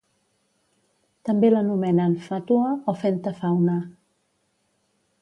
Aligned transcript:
També 1.29 1.51
l'anomenen 1.51 2.17
Fatua 2.31 2.75
o 2.95 2.99
Fenta 3.05 3.37
Fauna. 3.45 3.81